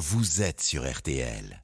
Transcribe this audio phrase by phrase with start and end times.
[0.00, 1.62] vous êtes sur RTL.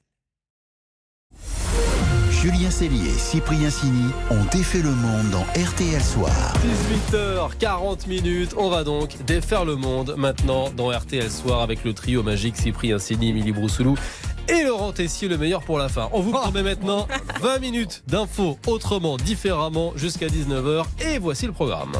[2.30, 6.52] Julien Cellier et Cyprien Sini ont défait le monde dans RTL Soir.
[7.10, 12.22] 18h40 minutes, on va donc défaire le monde maintenant dans RTL Soir avec le trio
[12.22, 13.96] magique Cyprien Sini, Émilie Broussoulou
[14.48, 16.10] et Laurent Tessier, le meilleur pour la fin.
[16.12, 17.08] On vous promet maintenant
[17.40, 21.92] 20 minutes d'infos autrement, différemment jusqu'à 19h et voici le programme.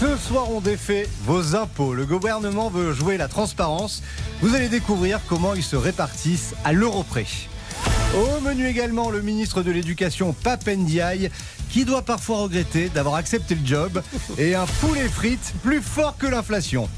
[0.00, 1.92] Ce soir, on défait vos impôts.
[1.92, 4.00] Le gouvernement veut jouer la transparence.
[4.40, 7.26] Vous allez découvrir comment ils se répartissent à l'euro près.
[8.16, 11.30] Au menu également, le ministre de l'Éducation, Papendiaï,
[11.68, 14.00] qui doit parfois regretter d'avoir accepté le job,
[14.38, 16.88] et un poulet frites plus fort que l'inflation.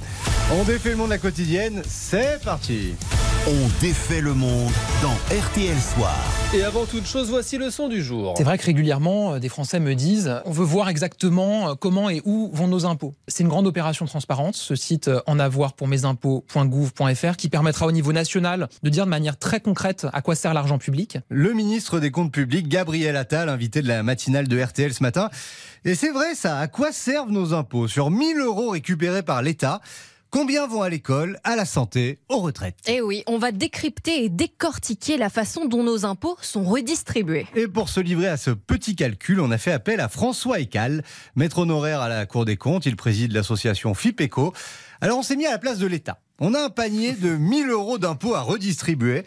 [0.52, 2.94] On défait le monde de la quotidienne, c'est parti
[3.48, 6.14] On défait le monde dans RTL Soir.
[6.54, 8.34] Et avant toute chose, voici le son du jour.
[8.36, 12.10] C'est vrai que régulièrement, euh, des Français me disent on veut voir exactement euh, comment
[12.10, 13.14] et où vont nos impôts.
[13.28, 17.92] C'est une grande opération transparente, ce site euh, en avoir pour mesimpôts.gouv.fr qui permettra au
[17.92, 21.16] niveau national de dire de manière très concrète à quoi sert l'argent public.
[21.30, 25.30] Le ministre des Comptes publics, Gabriel Attal, invité de la matinale de RTL ce matin.
[25.86, 27.88] Et c'est vrai ça, à quoi servent nos impôts?
[27.88, 29.80] Sur 1000 euros récupérés par l'État,
[30.30, 32.76] Combien vont à l'école, à la santé, aux retraites?
[32.86, 37.48] Eh oui, on va décrypter et décortiquer la façon dont nos impôts sont redistribués.
[37.56, 41.02] Et pour se livrer à ce petit calcul, on a fait appel à François Ecal,
[41.34, 42.86] maître honoraire à la Cour des comptes.
[42.86, 44.52] Il préside l'association FIPECO.
[45.00, 46.20] Alors on s'est mis à la place de l'État.
[46.38, 49.24] On a un panier de 1000 euros d'impôts à redistribuer.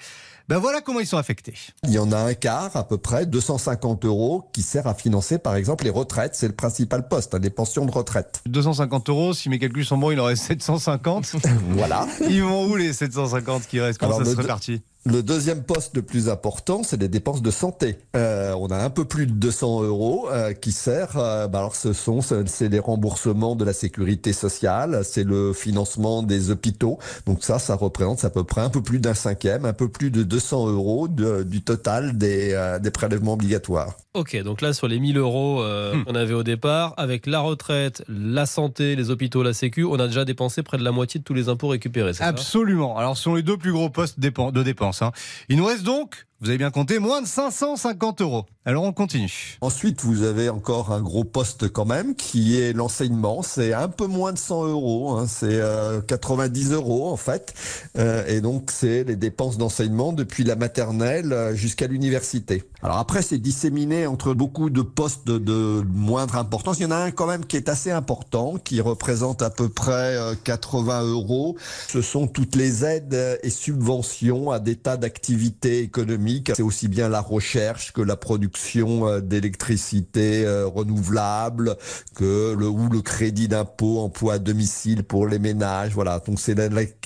[0.50, 1.54] Ben voilà comment ils sont affectés.
[1.86, 5.38] Il y en a un quart, à peu près, 250 euros, qui sert à financer,
[5.38, 6.36] par exemple, les retraites.
[6.36, 8.42] C'est le principal poste, hein, les pensions de retraite.
[8.48, 11.38] 250 euros, si mes calculs sont bons, il en reste 750.
[11.70, 12.08] voilà.
[12.28, 14.00] Ils vont où les 750 qui restent?
[14.00, 17.98] Comment ça se répartit le deuxième poste le plus important, c'est les dépenses de santé.
[18.16, 21.18] Euh, on a un peu plus de 200 euros euh, qui sert.
[21.18, 26.24] Euh, bah alors ce sont c'est les remboursements de la sécurité sociale, c'est le financement
[26.24, 27.00] des hôpitaux.
[27.26, 30.10] Donc ça, ça représente à peu près un peu plus d'un cinquième, un peu plus
[30.10, 33.98] de 200 euros du total des, des prélèvements obligatoires.
[34.16, 36.04] Ok, donc là sur les 1000 euros euh, hmm.
[36.04, 40.06] qu'on avait au départ, avec la retraite, la santé, les hôpitaux, la sécu, on a
[40.06, 42.12] déjà dépensé près de la moitié de tous les impôts récupérés.
[42.20, 42.96] Absolument.
[42.96, 45.02] Alors ce sont les deux plus gros postes de dépenses.
[45.02, 45.12] Hein.
[45.50, 48.46] Il nous reste donc vous avez bien compté, moins de 550 euros.
[48.66, 49.58] Alors on continue.
[49.62, 53.42] Ensuite, vous avez encore un gros poste quand même, qui est l'enseignement.
[53.44, 55.26] C'est un peu moins de 100 euros, hein.
[55.28, 55.62] c'est
[56.08, 57.54] 90 euh, euros en fait.
[57.98, 62.64] Euh, et donc c'est les dépenses d'enseignement depuis la maternelle euh, jusqu'à l'université.
[62.82, 66.80] Alors après, c'est disséminé entre beaucoup de postes de, moindre importance.
[66.80, 69.70] Il y en a un quand même qui est assez important, qui représente à peu
[69.70, 71.56] près 80 euros.
[71.88, 77.10] Ce sont toutes les aides et subventions à des tas d'activités économiques c'est aussi bien
[77.10, 81.76] la recherche que la production euh, d'électricité euh, renouvelable,
[82.16, 85.92] que ou le crédit d'impôt emploi à domicile pour les ménages.
[85.94, 86.58] Voilà, donc c'est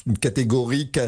[0.05, 0.99] une catégorie qui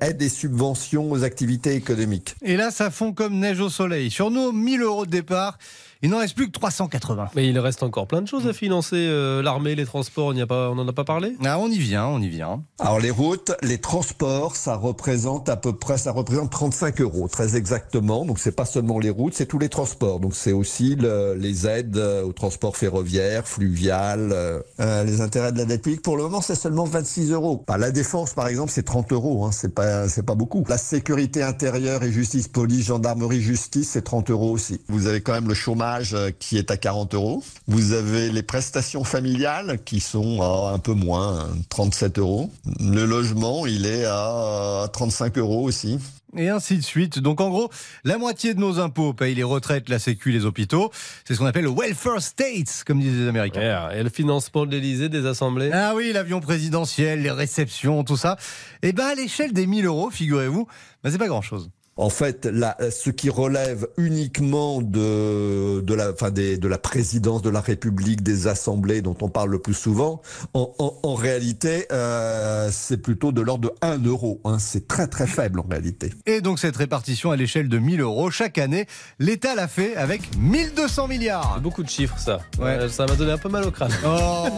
[0.00, 2.36] aide des subventions aux activités économiques.
[2.42, 4.10] Et là, ça fond comme neige au soleil.
[4.10, 5.58] Sur nos 1000 euros de départ,
[6.02, 7.30] il n'en reste plus que 380.
[7.34, 8.96] Mais il reste encore plein de choses à financer.
[8.96, 11.34] Euh, l'armée, les transports, on n'en a pas parlé?
[11.44, 12.62] Ah, On y vient, on y vient.
[12.78, 17.56] Alors les routes, les transports, ça représente à peu près, ça représente 35 euros, très
[17.56, 18.24] exactement.
[18.24, 20.20] Donc c'est pas seulement les routes, c'est tous les transports.
[20.20, 25.64] Donc c'est aussi les aides euh, au transport ferroviaire, fluvial, euh, les intérêts de la
[25.64, 26.02] dette publique.
[26.02, 27.64] Pour le moment, c'est seulement 26 euros.
[27.66, 29.46] Bah, la défense, par exemple, c'est 30 euros.
[29.46, 30.64] Hein, c'est pas, c'est pas beaucoup.
[30.68, 34.80] La sécurité intérieure et justice, police, gendarmerie, justice, c'est 30 euros aussi.
[34.88, 37.42] Vous avez quand même le chômage euh, qui est à 40 euros.
[37.66, 42.50] Vous avez les prestations familiales qui sont à un peu moins, 37 euros.
[42.80, 45.98] Le logement, il est à 35 euros aussi
[46.36, 47.18] et ainsi de suite.
[47.18, 47.70] Donc en gros,
[48.04, 50.90] la moitié de nos impôts payent les retraites, la sécu, les hôpitaux.
[51.24, 53.90] C'est ce qu'on appelle le welfare states, comme disent les Américains.
[53.90, 58.36] Et le financement de l'Elysée, des assemblées Ah oui, l'avion présidentiel, les réceptions, tout ça.
[58.82, 60.66] Et eh bien à l'échelle des 1000 euros, figurez-vous,
[61.02, 61.70] ben, c'est pas grand-chose.
[61.98, 62.46] En fait,
[62.90, 68.22] ce qui relève uniquement de, de, la, enfin des, de la présidence de la République,
[68.22, 70.20] des assemblées dont on parle le plus souvent,
[70.52, 74.42] en, en, réalité, euh, c'est plutôt de l'ordre de 1 euro.
[74.44, 74.58] Hein.
[74.58, 76.12] C'est très très faible en réalité.
[76.26, 78.86] Et donc cette répartition à l'échelle de 1000 euros chaque année,
[79.18, 81.60] l'État l'a fait avec 1200 milliards.
[81.62, 82.40] Beaucoup de chiffres ça.
[82.58, 82.72] Ouais.
[82.72, 83.92] Euh, ça m'a donné un peu mal au crâne.
[84.04, 84.48] Oh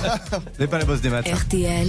[0.60, 1.26] n'est pas la bosse des maths.
[1.28, 1.88] RTL.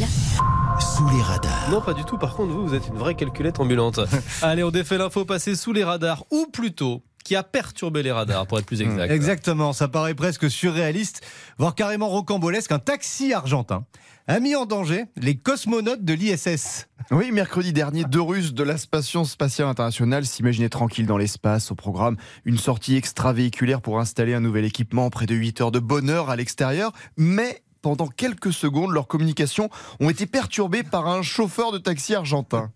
[0.79, 1.69] Sous les radars.
[1.69, 2.17] Non, pas du tout.
[2.17, 3.99] Par contre, vous, vous êtes une vraie calculette ambulante.
[4.41, 8.45] Allez, on défait l'info passée sous les radars, ou plutôt qui a perturbé les radars,
[8.45, 9.11] pour être plus exact.
[9.11, 11.25] Exactement, ça paraît presque surréaliste,
[11.57, 12.71] voire carrément rocambolesque.
[12.71, 13.85] Un taxi argentin
[14.27, 16.87] a mis en danger les cosmonautes de l'ISS.
[17.11, 21.71] Oui, mercredi dernier, deux Russes de la Station spatiale internationale s'imaginaient tranquilles dans l'espace.
[21.71, 25.79] Au programme, une sortie extravéhiculaire pour installer un nouvel équipement, près de 8 heures de
[25.79, 26.91] bonheur à l'extérieur.
[27.17, 29.69] Mais pendant quelques secondes, leurs communications
[29.99, 32.71] ont été perturbées par un chauffeur de taxi argentin.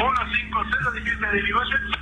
[0.00, 1.99] 150 dijiste de negocio.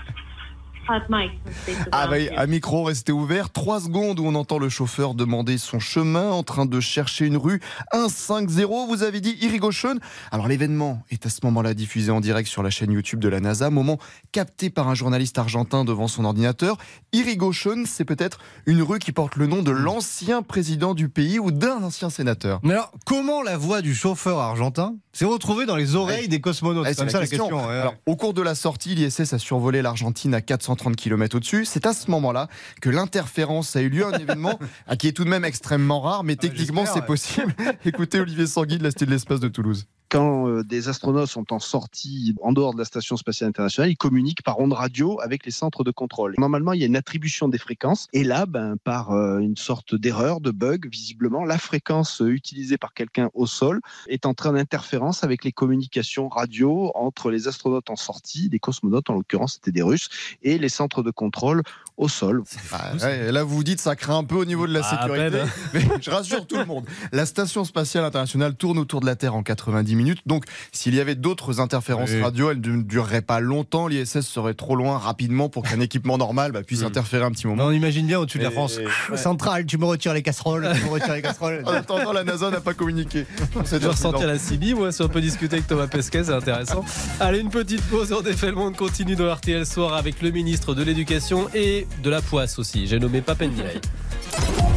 [1.92, 5.78] Ah bah, un micro resté ouvert, trois secondes où on entend le chauffeur demander son
[5.78, 7.60] chemin en train de chercher une rue.
[7.92, 9.96] 1-5-0, vous avez dit Irrigation.
[10.30, 13.40] Alors l'événement est à ce moment-là diffusé en direct sur la chaîne YouTube de la
[13.40, 13.98] NASA, moment
[14.32, 16.76] capté par un journaliste argentin devant son ordinateur.
[17.12, 21.50] Irrigation, c'est peut-être une rue qui porte le nom de l'ancien président du pays ou
[21.50, 22.60] d'un ancien sénateur.
[22.62, 26.84] Mais alors, comment la voix du chauffeur argentin s'est retrouvée dans les oreilles des cosmonautes?
[26.84, 27.48] Ouais, C'est comme ça la question.
[27.68, 27.76] ouais.
[27.78, 30.40] Alors, au cours de la sortie, l'ISS a survolé l'Argentine à
[30.78, 31.64] 430 km au-dessus.
[31.64, 32.48] C'est à ce moment-là
[32.80, 36.24] que l'interférence a eu lieu, un événement ah, qui est tout de même extrêmement rare,
[36.24, 37.54] mais techniquement j'espère, c'est possible.
[37.84, 39.86] Écoutez Olivier Sanguy de la de l'Espace de Toulouse.
[40.08, 43.96] Quand euh, des astronautes sont en sortie en dehors de la station spatiale internationale, ils
[43.96, 46.34] communiquent par ondes radio avec les centres de contrôle.
[46.38, 49.94] Normalement, il y a une attribution des fréquences et là, ben, par euh, une sorte
[49.94, 54.52] d'erreur, de bug, visiblement, la fréquence euh, utilisée par quelqu'un au sol est en train
[54.52, 59.72] d'interférence avec les communications radio entre les astronautes en sortie, des cosmonautes en l'occurrence, c'était
[59.72, 60.08] des Russes,
[60.42, 61.62] et les centres de contrôle
[61.96, 62.42] au sol.
[62.72, 64.90] Ah, ouais, là, vous vous dites, ça craint un peu au niveau de la Ah,
[64.90, 65.30] sécurité.
[65.30, 65.50] peine, hein.
[65.74, 66.86] Mais je rassure tout le monde.
[67.12, 70.20] La station spatiale internationale tourne autour de la Terre en 90 minutes.
[70.26, 72.22] Donc, s'il y avait d'autres interférences Oui.
[72.22, 73.86] radio, elles ne dureraient pas longtemps.
[73.88, 76.86] L'ISS serait trop loin rapidement pour qu'un équipement normal bah, puisse Hmm.
[76.86, 77.64] interférer un petit moment.
[77.66, 78.78] On imagine bien au-dessus de la France.
[79.10, 79.16] ouais.
[79.16, 81.62] Centrale, tu me retires les casseroles, tu me retires les casseroles.
[81.66, 83.26] En attendant, la NASA n'a pas communiqué.
[83.54, 83.90] vais incident.
[83.90, 86.84] ressentir la CB, moi, si on peut discuter avec Thomas Pesquet, c'est intéressant.
[87.20, 90.74] Allez, une petite pause, on défait le monde continue dans RTL Soir avec le ministre
[90.74, 92.86] de l'Éducation et de la poisse aussi.
[92.86, 93.80] J'ai nommé Papendiaï.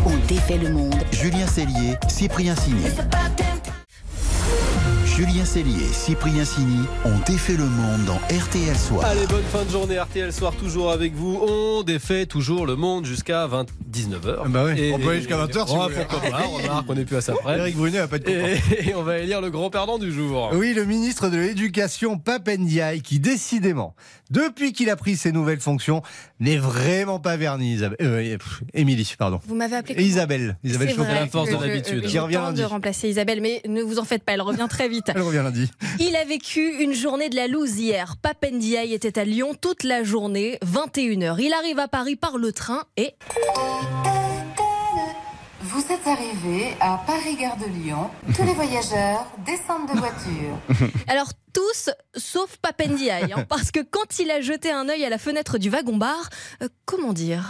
[0.06, 0.96] On défait le monde.
[1.12, 2.86] Julien Cellier, Cyprien Sini.
[5.16, 9.06] Julien Cellier et Cyprien Sini ont défait le monde dans RTL Soir.
[9.06, 11.38] Allez, bonne fin de journée, RTL Soir toujours avec vous.
[11.48, 14.36] On défait toujours le monde jusqu'à 20 19h.
[14.46, 17.04] Ah bah oui, on peut aller jusqu'à 20h si vous pourquoi pas, remarque, on est
[17.04, 17.60] plus à ça près.
[17.60, 18.38] Eric Brunet va pas être content.
[18.80, 20.50] Et, et on va élire le grand perdant du jour.
[20.54, 23.96] Oui, le ministre de l'Éducation, Papendiaï, qui décidément,
[24.30, 26.02] depuis qu'il a pris ses nouvelles fonctions,
[26.40, 27.98] n'est vraiment pas verni, Isabelle.
[28.02, 29.42] Euh, pff, Émilie, pardon.
[29.46, 30.58] Vous m'avez appelé Isabelle.
[30.64, 31.04] Isabelle Chauvet.
[31.04, 32.04] vrai la force de je- l'habitude.
[32.06, 34.88] je Qui revient de remplacer Isabelle, mais ne vous en faites pas, elle revient très
[34.88, 35.11] vite.
[35.16, 35.70] Elle revient lundi.
[36.00, 38.16] Il a vécu une journée de la loose hier.
[38.22, 41.38] Papendiaï était à Lyon toute la journée, 21h.
[41.40, 43.16] Il arrive à Paris par le train et
[45.62, 48.10] Vous êtes arrivé à Paris-Gare de Lyon.
[48.36, 50.90] Tous les voyageurs descendent de voiture.
[51.08, 55.18] alors tous sauf Papendiaï, hein, parce que quand il a jeté un œil à la
[55.18, 56.30] fenêtre du wagon-bar,
[56.62, 57.48] euh, comment dire?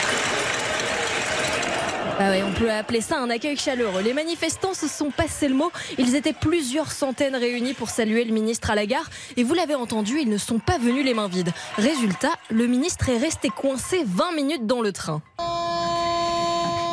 [2.19, 4.01] Ah on peut appeler ça un accueil chaleureux.
[4.01, 5.71] Les manifestants se sont passés le mot.
[5.97, 9.09] Ils étaient plusieurs centaines réunis pour saluer le ministre à la gare.
[9.37, 11.51] Et vous l'avez entendu, ils ne sont pas venus les mains vides.
[11.77, 15.21] Résultat, le ministre est resté coincé 20 minutes dans le train.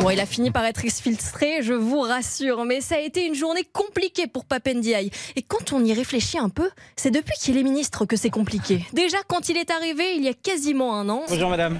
[0.00, 3.34] Bon, il a fini par être exfiltré, je vous rassure, mais ça a été une
[3.34, 5.10] journée compliquée pour Papendiaï.
[5.34, 8.84] Et quand on y réfléchit un peu, c'est depuis qu'il est ministre que c'est compliqué.
[8.92, 11.78] Déjà, quand il est arrivé, il y a quasiment un an, Bonjour madame.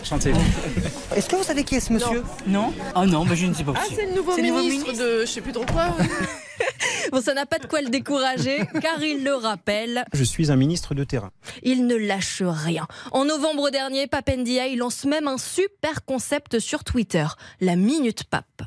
[0.00, 0.32] Enchanté.
[1.14, 2.22] Est-ce que vous savez qui est ce monsieur?
[2.46, 3.74] Non Ah non, mais je ne sais pas.
[3.76, 5.88] Ah, c'est le nouveau C'est le nouveau ministre de je sais plus trop quoi.
[7.12, 10.56] bon, ça n'a pas de quoi le décourager, car il le rappelle, Je suis un
[10.56, 11.30] ministre de terrain.
[11.62, 12.86] il ne lâche rien.
[13.12, 17.26] En novembre dernier, Papendiaï lance même un super concept sur Twitter,
[17.60, 18.62] la Minute Pape.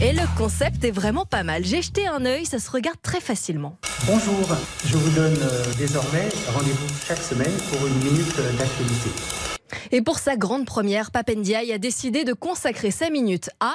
[0.00, 1.64] Et le concept est vraiment pas mal.
[1.64, 3.78] J'ai jeté un œil, ça se regarde très facilement.
[4.06, 9.10] Bonjour, je vous donne euh, désormais rendez-vous chaque semaine pour une minute d'actualité.
[9.92, 13.74] Et pour sa grande première, Papendiaï a décidé de consacrer sa minute à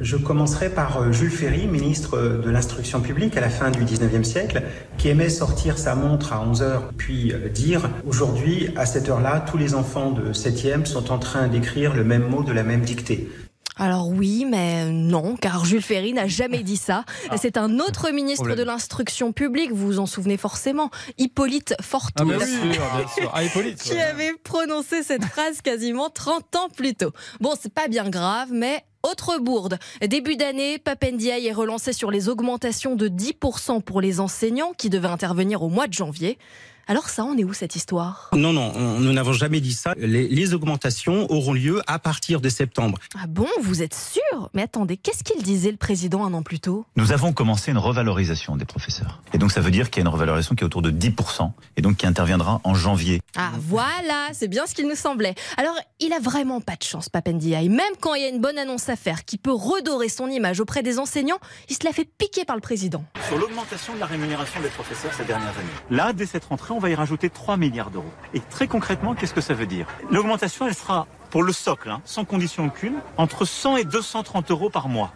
[0.00, 3.84] Je commencerai par euh, Jules Ferry, ministre euh, de l'Instruction publique à la fin du
[3.84, 4.62] 19e siècle,
[4.98, 9.56] qui aimait sortir sa montre à 11h puis euh, dire Aujourd'hui, à cette heure-là, tous
[9.56, 13.30] les enfants de 7e sont en train d'écrire le même mot de la même dictée.
[13.76, 17.04] Alors oui, mais non, car Jules Ferry n'a jamais dit ça.
[17.36, 18.58] C'est un autre ministre Problème.
[18.58, 22.26] de l'instruction publique, vous vous en souvenez forcément, Hippolyte Fortouze.
[22.26, 23.32] bien sûr, bien sûr.
[23.32, 23.78] Ah, Hippolyte.
[23.82, 27.10] qui avait prononcé cette phrase quasiment 30 ans plus tôt.
[27.40, 29.78] Bon, c'est pas bien grave, mais autre bourde.
[30.00, 35.08] Début d'année, Papendiaï est relancé sur les augmentations de 10% pour les enseignants qui devaient
[35.08, 36.38] intervenir au mois de janvier.
[36.86, 38.28] Alors ça en est où cette histoire?
[38.34, 39.94] Non, non, on- nous n'avons jamais dit ça.
[39.96, 42.98] Les, les augmentations auront lieu à partir de septembre.
[43.18, 44.50] Ah bon, vous êtes sûr?
[44.52, 46.84] Mais attendez, qu'est-ce qu'il disait le président un an plus tôt?
[46.96, 49.22] Nous avons commencé une revalorisation des professeurs.
[49.32, 51.50] Et donc ça veut dire qu'il y a une revalorisation qui est autour de 10%
[51.76, 53.20] et donc qui interviendra en janvier.
[53.36, 55.34] Ah voilà, c'est bien ce qu'il nous semblait.
[55.56, 57.68] Alors, il a vraiment pas de chance, Papendiaï.
[57.68, 60.60] Même quand il y a une bonne annonce à faire qui peut redorer son image
[60.60, 61.38] auprès des enseignants,
[61.70, 63.04] il se la fait piquer par le président.
[63.28, 65.68] Sur l'augmentation de la rémunération des professeurs ces dernières années.
[65.90, 68.12] Là, dès cette rentrée, on va y rajouter 3 milliards d'euros.
[68.34, 69.86] Et très concrètement, qu'est-ce que ça veut dire?
[70.10, 74.70] L'augmentation, elle sera pour le socle, hein, sans condition aucune, entre 100 et 230 euros
[74.70, 75.12] par mois.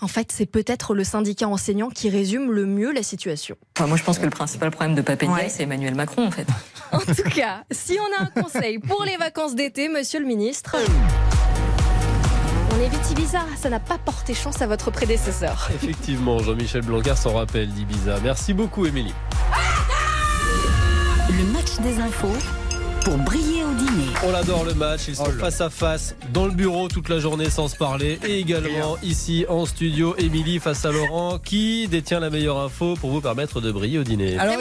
[0.00, 3.56] En fait, c'est peut-être le syndicat enseignant qui résume le mieux la situation.
[3.76, 6.46] Enfin, moi, je pense que le principal problème de Papendiaï, c'est Emmanuel Macron, en fait.
[6.92, 10.76] En tout cas, si on a un conseil pour les vacances d'été, monsieur le ministre.
[12.72, 15.70] On évite Ibiza, ça n'a pas porté chance à votre prédécesseur.
[15.74, 18.18] Effectivement, Jean-Michel Blanquer s'en rappelle d'Ibiza.
[18.22, 19.14] Merci beaucoup, Émilie.
[21.80, 22.36] Des infos
[23.04, 24.08] pour briller au dîner.
[24.26, 27.50] On adore le match, ils sont face à face dans le bureau toute la journée
[27.50, 32.30] sans se parler et également ici en studio, Émilie face à Laurent qui détient la
[32.30, 34.38] meilleure info pour vous permettre de briller au dîner.
[34.38, 34.56] Alors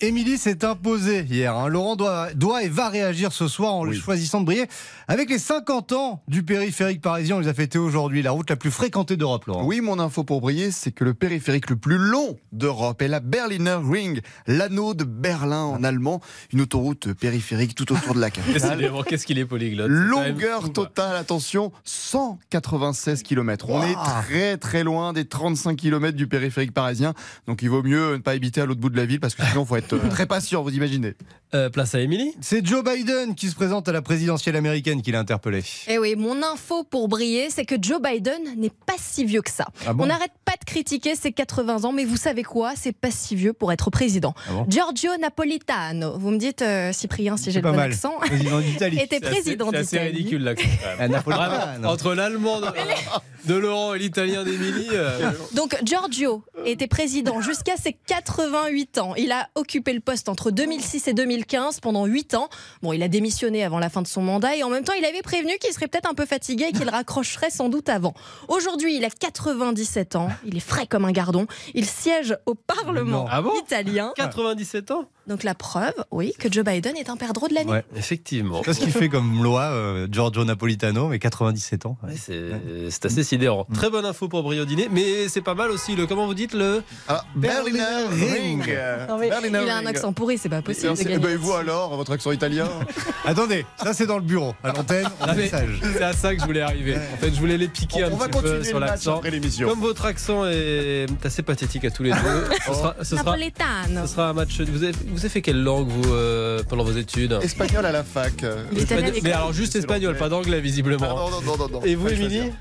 [0.00, 1.54] Émilie- s'est imposée hier.
[1.56, 1.68] hein.
[1.68, 4.66] Laurent doit, doit et va réagir ce soir en choisissant de briller
[5.06, 7.36] avec les 50 ans du périphérique parisien.
[7.36, 9.64] On les a fêtés aujourd'hui, la route la plus fréquentée d'Europe, Laurent.
[9.64, 13.20] Oui, mon info pour briller, c'est que le périphérique le plus long d'Europe est la
[13.20, 16.20] Berliner Ring, l'anneau de Berlin en allemand,
[16.52, 18.76] une autoroute périphérique tout autour de la capitale.
[18.76, 23.66] Décidément, qu'est-ce qu'il est polyglotte Longueur totale, attention, 196 km.
[23.70, 27.14] On est très très loin des 35 km du périphérique parisien.
[27.46, 29.44] Donc il vaut mieux ne pas habiter à l'autre bout de la ville parce que
[29.44, 31.14] sinon il faut être euh, très patient, vous imaginez.
[31.54, 32.32] Euh, place à Émilie.
[32.40, 35.62] C'est Joe Biden qui se présente à la présidentielle américaine qui l'a interpellé.
[35.86, 39.52] Eh oui, mon info pour briller, c'est que Joe Biden n'est pas si vieux que
[39.52, 39.66] ça.
[39.86, 42.72] Ah bon On n'arrête pas de critiquer ses 80 ans, mais vous savez quoi?
[42.76, 44.34] C'est pas si vieux pour être président.
[44.48, 47.76] Ah bon Giorgio Napolitano, vous me dites, euh, Cyprien, si j'ai C'est le pas bon
[47.76, 47.92] mal.
[47.92, 48.98] accent, Président d'Italie.
[49.00, 50.06] était C'est assez- président C'est d'Italie.
[50.08, 50.66] ridicule l'accent.
[51.30, 52.66] Ah, Entre l'allemand de,
[53.46, 54.88] de Laurent et l'italien d'Émilie.
[54.92, 59.14] euh, Donc Giorgio était président jusqu'à ses 88 ans.
[59.16, 61.43] Il a occupé le poste entre 2006 et 2015
[61.82, 62.48] pendant 8 ans.
[62.82, 65.04] Bon, il a démissionné avant la fin de son mandat et en même temps, il
[65.04, 68.14] avait prévenu qu'il serait peut-être un peu fatigué et qu'il raccrocherait sans doute avant.
[68.48, 70.28] Aujourd'hui, il a 97 ans.
[70.44, 71.46] Il est frais comme un gardon.
[71.74, 73.26] Il siège au Parlement.
[73.30, 73.52] Ah bon?
[73.64, 74.12] italien.
[74.16, 75.04] 97 ans?
[75.26, 77.70] Donc la preuve, oui, que Joe Biden est un perdreau de l'année.
[77.70, 77.84] Ouais.
[77.96, 78.60] Effectivement.
[78.64, 81.96] C'est ce qu'il fait comme loi, euh, Giorgio Napolitano, mais 97 ans.
[82.02, 82.50] Ouais, c'est
[82.90, 83.66] c'est assez sidérant.
[83.72, 86.06] Très bonne info pour dîner, mais c'est pas mal aussi le.
[86.06, 88.60] Comment vous dites le Ah, Berliner Ring.
[89.08, 90.94] Non, mais Berliner il a un accent pourri, c'est pas possible.
[90.94, 92.68] de Et gagner ben, et vous alors, votre accent italien?
[93.24, 94.54] Attendez, ça c'est dans le bureau.
[94.62, 95.34] À l'antenne, on Ah.
[95.34, 96.96] C'est à ça que je voulais arriver.
[96.96, 98.80] En fait, je voulais les piquer On- un on va petit peu continuer sur le
[98.80, 99.16] match l'accent.
[99.16, 99.68] après l'émission.
[99.68, 102.16] Comme votre accent est assez pathétique à tous les deux,
[102.66, 104.06] ce sera, ce sera, Napolitano.
[104.06, 104.60] ce sera un match.
[104.60, 108.04] Vous avez, vous avez fait quelle langue vous euh, pendant vos études Espagnol à la
[108.04, 108.42] fac.
[108.44, 108.64] euh,
[109.22, 111.08] Mais alors juste espagnol, pas d'anglais Ah, visiblement.
[111.08, 111.80] non, non, non, non, non.
[111.84, 112.52] Et vous, Émilie.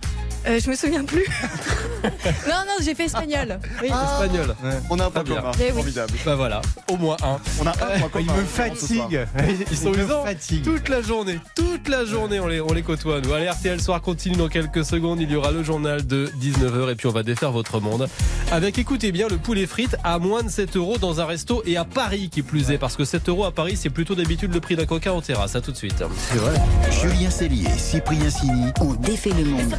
[0.46, 1.24] Euh, je me souviens plus.
[2.04, 3.60] non, non, j'ai fait espagnol.
[3.82, 3.88] Oui.
[3.88, 4.56] Espagnol.
[4.90, 5.72] On a un point commun, Eh oui.
[5.72, 6.14] formidable.
[6.26, 7.38] Bah voilà, au moins un.
[7.62, 7.74] On a un
[8.10, 8.42] point Il commun.
[8.42, 8.46] me
[8.76, 9.08] ce soir.
[9.10, 9.28] fatigue.
[9.72, 10.26] Ils sont me usants.
[10.26, 10.64] fatigue.
[10.64, 13.32] Toute la journée, toute la journée, on les, on les côtoie, nous.
[13.34, 15.22] Allez, RTL Soir continue dans quelques secondes.
[15.22, 18.10] Il y aura le journal de 19h et puis on va défaire votre monde.
[18.52, 21.78] Avec, écoutez bien, le poulet frites à moins de 7 euros dans un resto et
[21.78, 22.78] à Paris qui plus est.
[22.78, 25.56] Parce que 7 euros à Paris, c'est plutôt d'habitude le prix d'un coca en terrasse.
[25.56, 26.04] À tout de suite.
[26.30, 26.54] C'est vrai.
[26.92, 28.72] Julien Cellier et Cyprien Sini.
[28.82, 29.76] On défait le monde.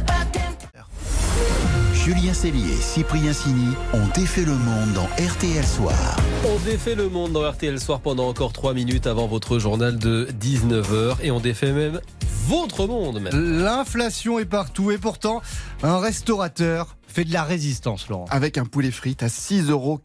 [2.05, 6.15] Julien Cellier et Cyprien Sini ont défait le monde dans RTL Soir.
[6.47, 10.27] On défait le monde dans RTL Soir pendant encore 3 minutes avant votre journal de
[10.39, 11.15] 19h.
[11.23, 11.99] Et on défait même
[12.47, 13.33] votre monde, même.
[13.33, 15.41] L'inflation est partout et pourtant,
[15.81, 18.25] un restaurateur fait de la résistance, Laurent.
[18.29, 20.01] Avec un poulet frites à 6,86 euros.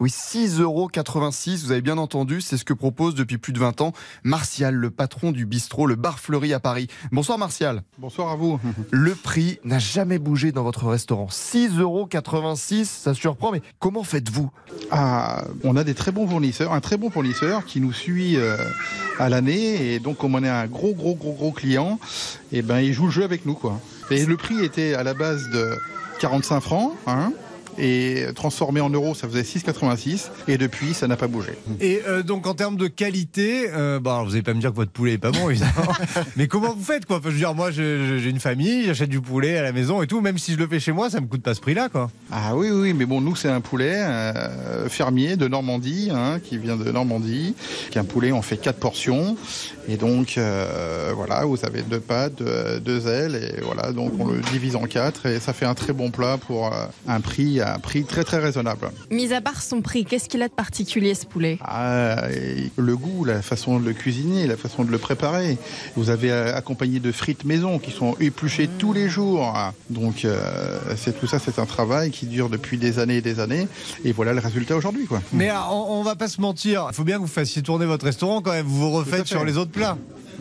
[0.00, 0.90] Oui, 6,86 euros.
[1.64, 4.90] Vous avez bien entendu, c'est ce que propose depuis plus de 20 ans Martial, le
[4.90, 6.88] patron du bistrot, le bar Fleury à Paris.
[7.10, 7.84] Bonsoir Martial.
[7.96, 8.60] Bonsoir à vous.
[8.90, 11.28] Le prix n'a jamais bougé dans votre restaurant.
[11.30, 12.08] 6,86 euros,
[12.84, 14.50] ça surprend, mais comment faites-vous?
[14.90, 18.58] Ah, on a des très bons fournisseurs, un très bon fournisseur qui nous suit euh,
[19.18, 21.98] à l'année et donc comme on est un gros gros gros gros client,
[22.52, 23.80] et ben il joue le jeu avec nous quoi.
[24.10, 25.78] Et le prix était à la base de
[26.20, 27.32] 45 francs, hein,
[27.80, 31.52] et transformé en euros, ça faisait 6,86 et depuis ça n'a pas bougé.
[31.80, 34.76] Et euh, donc en termes de qualité, euh, bah, vous n'allez pas me dire que
[34.76, 35.92] votre poulet est pas bon évidemment,
[36.36, 37.16] mais comment vous faites quoi?
[37.16, 40.06] Enfin, Je veux dire, moi j'ai une famille, j'achète du poulet à la maison et
[40.06, 42.10] tout, même si je le fais chez moi, ça me coûte pas ce prix-là quoi.
[42.32, 46.58] Ah oui, oui, mais bon, nous, c'est un poulet euh, fermier de Normandie, hein, qui
[46.58, 47.54] vient de Normandie.
[47.90, 49.36] Qui est un poulet, on fait quatre portions.
[49.88, 54.40] Et donc, euh, voilà, vous avez deux pâtes, deux, ailes, et voilà, donc on le
[54.52, 56.70] divise en quatre, et ça fait un très bon plat pour
[57.08, 58.90] un prix, un prix très très raisonnable.
[59.10, 61.58] Mis à part son prix, qu'est-ce qu'il a de particulier ce poulet?
[61.62, 65.58] Ah, et le goût, la façon de le cuisiner, la façon de le préparer.
[65.96, 69.54] Vous avez euh, accompagné de frites maison qui sont épluchées tous les jours.
[69.88, 73.40] Donc, euh, c'est tout ça, c'est un travail qui dure depuis des années et des
[73.40, 73.68] années.
[74.04, 75.20] Et voilà le résultat aujourd'hui, quoi.
[75.32, 77.86] Mais ah, on, on va pas se mentir, il faut bien que vous fassiez tourner
[77.86, 79.34] votre restaurant quand même, vous vous refaites fait.
[79.34, 79.96] sur les autres plats.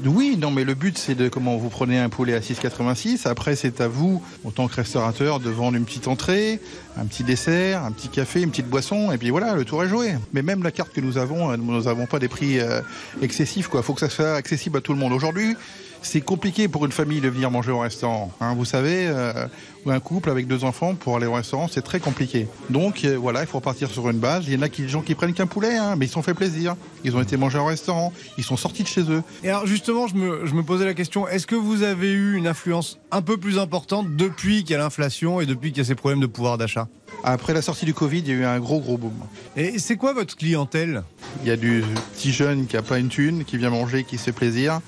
[0.05, 3.27] Oui, non, mais le but, c'est de comment vous prenez un poulet à 6,86.
[3.27, 6.59] Après, c'est à vous, en tant que restaurateur, de vendre une petite entrée,
[6.97, 9.89] un petit dessert, un petit café, une petite boisson, et puis voilà, le tour est
[9.89, 10.13] joué.
[10.31, 12.81] Mais même la carte que nous avons, euh, nous n'avons pas des prix euh,
[13.21, 13.83] excessifs, quoi.
[13.83, 15.11] Faut que ça soit accessible à tout le monde.
[15.11, 15.55] Aujourd'hui,
[16.01, 18.31] C'est compliqué pour une famille de venir manger au restaurant.
[18.39, 18.55] hein.
[18.55, 19.47] vous savez, euh,
[19.85, 22.47] ou un couple avec deux enfants pour aller au restaurant, c'est très compliqué.
[22.69, 24.45] Donc euh, voilà, il faut repartir sur une base.
[24.47, 26.13] Il y en a qui, des gens qui prennent qu'un poulet, hein, mais ils se
[26.13, 26.75] sont fait plaisir.
[27.03, 29.23] Ils ont été manger au restaurant, ils sont sortis de chez eux.
[29.43, 32.35] Et alors justement, je me, je me posais la question, est-ce que vous avez eu
[32.35, 35.85] une influence un peu plus importante depuis qu'il y a l'inflation et depuis qu'il y
[35.85, 36.87] a ces problèmes de pouvoir d'achat?
[37.23, 39.13] Après la sortie du Covid, il y a eu un gros gros boom.
[39.57, 41.03] Et c'est quoi votre clientèle?
[41.43, 41.83] Il y a du
[42.15, 44.79] petit jeune qui a pas une thune, qui vient manger, qui se fait plaisir.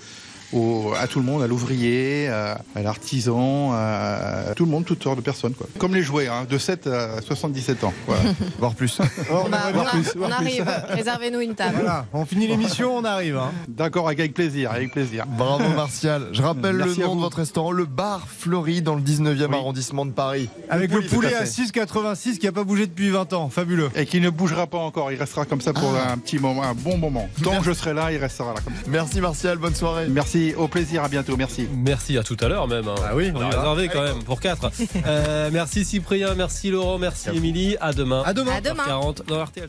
[0.54, 5.02] Au- à tout le monde, à l'ouvrier, à, à l'artisan, à tout le monde, toutes
[5.04, 5.54] sortes de personnes.
[5.54, 5.68] Quoi.
[5.78, 8.22] Comme les jouets, hein, de 7 à 77 ans, voilà.
[8.60, 8.98] voire plus.
[9.00, 11.76] Bah, on, a- plus, arrive, réservez-nous une table.
[11.76, 13.38] Voilà, on finit l'émission, on arrive.
[13.38, 13.52] hein.
[13.68, 15.26] D'accord, avec plaisir, avec plaisir.
[15.28, 16.28] Bravo Martial.
[16.34, 19.56] Je rappelle Merci le nom de votre restaurant, le Bar Fleury, dans le 19e Oui.
[19.56, 20.50] arrondissement de Paris.
[20.70, 21.64] Avec le poulet à à fait.
[21.64, 23.90] 6,86 qui n'a pas bougé depuis 20 ans, fabuleux.
[23.96, 26.12] Et qui ne bougera pas encore, il restera comme ça pour Ah.
[26.12, 27.30] un petit moment, un bon moment.
[27.44, 28.82] Tant que je serai là, il restera là comme ça.
[28.88, 30.08] Merci Martial, bonne soirée.
[30.10, 31.68] Merci, au plaisir, à bientôt, merci.
[31.74, 32.88] Merci à tout à l'heure même.
[32.88, 32.96] hein.
[33.06, 34.72] Ah oui, on on a réservé quand même pour 4.
[35.52, 37.76] merci Cyprien, merci Laurent, merci Émilie.
[37.82, 38.24] À demain.
[38.26, 38.54] À demain.
[38.54, 38.86] À demain.
[38.86, 39.68] 40 dans RTL.